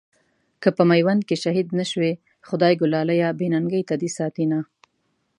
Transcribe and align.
که 0.61 0.69
په 0.77 0.83
ميوند 0.89 1.21
کې 1.27 1.35
شهيد 1.43 1.67
نه 1.79 1.85
شوې، 1.91 2.13
خدایږو 2.47 2.91
لاليه 2.93 3.29
بې 3.37 3.47
ننګۍ 3.53 3.83
ته 3.89 3.95
دې 4.01 4.09
ساتينه 4.17 4.59